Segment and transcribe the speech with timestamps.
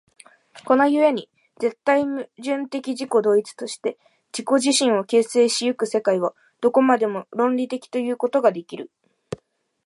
[0.65, 1.29] この故に
[1.59, 3.99] 絶対矛盾的自己同一として
[4.35, 8.89] 自己自身を形成し行く世界は、どこまでも論理的ということができる。